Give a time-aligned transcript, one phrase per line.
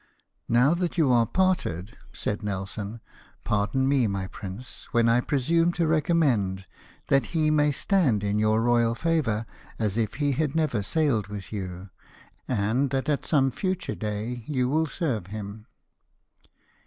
[0.49, 3.01] "Now that you are parted," said Nelson,"
[3.45, 6.65] pardon me, my prince, when I presume to recommend
[7.09, 9.45] that he may stand in your royal favour
[9.77, 11.91] as if he had never sailed with you,
[12.47, 15.67] and that at some future day you will serve him.